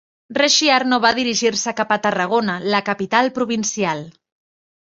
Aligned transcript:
Rechiar 0.35 0.79
no 0.93 0.97
va 1.03 1.11
dirigir-se 1.19 1.75
cap 1.81 1.93
a 1.97 1.99
Tarragona, 2.07 2.57
la 2.75 2.81
capital 2.89 3.33
provincial. 3.39 4.03